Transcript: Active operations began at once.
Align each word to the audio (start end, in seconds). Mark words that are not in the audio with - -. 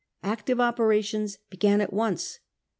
Active 0.23 0.59
operations 0.59 1.37
began 1.51 1.79
at 1.79 1.93
once. 1.93 2.39